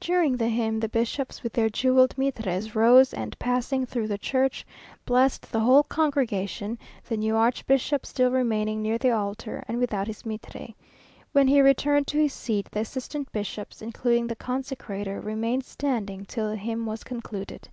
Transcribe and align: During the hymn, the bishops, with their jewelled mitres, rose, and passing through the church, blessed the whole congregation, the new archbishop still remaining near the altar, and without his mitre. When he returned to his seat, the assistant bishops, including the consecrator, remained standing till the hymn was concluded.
During 0.00 0.36
the 0.36 0.50
hymn, 0.50 0.80
the 0.80 0.88
bishops, 0.90 1.42
with 1.42 1.54
their 1.54 1.70
jewelled 1.70 2.18
mitres, 2.18 2.74
rose, 2.74 3.14
and 3.14 3.38
passing 3.38 3.86
through 3.86 4.06
the 4.08 4.18
church, 4.18 4.66
blessed 5.06 5.50
the 5.50 5.60
whole 5.60 5.82
congregation, 5.84 6.78
the 7.08 7.16
new 7.16 7.36
archbishop 7.36 8.04
still 8.04 8.30
remaining 8.30 8.82
near 8.82 8.98
the 8.98 9.12
altar, 9.12 9.64
and 9.66 9.78
without 9.78 10.08
his 10.08 10.26
mitre. 10.26 10.74
When 11.32 11.48
he 11.48 11.62
returned 11.62 12.06
to 12.08 12.18
his 12.18 12.34
seat, 12.34 12.68
the 12.70 12.80
assistant 12.80 13.32
bishops, 13.32 13.80
including 13.80 14.26
the 14.26 14.36
consecrator, 14.36 15.22
remained 15.24 15.64
standing 15.64 16.26
till 16.26 16.50
the 16.50 16.56
hymn 16.56 16.84
was 16.84 17.02
concluded. 17.02 17.70